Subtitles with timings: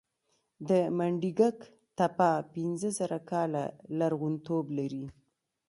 [0.69, 1.57] د منډیګک
[1.97, 3.63] تپه پنځه زره کاله
[3.99, 5.05] لرغونتوب لري